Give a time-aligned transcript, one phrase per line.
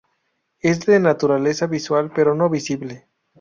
[0.61, 3.05] Es de naturaleza "visual", pero no "visible".